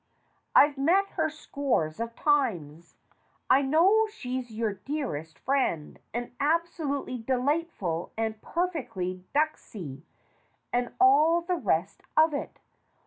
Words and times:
I've 0.55 0.79
met 0.79 1.09
her 1.09 1.29
scores 1.29 1.99
of 1.99 2.15
times. 2.15 2.95
I 3.51 3.61
know 3.61 4.07
she's 4.07 4.49
your 4.51 4.73
dearest 4.73 5.37
friend, 5.37 5.99
and 6.11 6.31
absolutely 6.39 7.19
delightful 7.19 8.11
and 8.17 8.41
per 8.41 8.67
fectly 8.71 9.21
ducksy, 9.35 10.01
and 10.73 10.91
all 10.99 11.41
the 11.41 11.53
rest 11.55 12.01
of 12.17 12.33
it. 12.33 12.57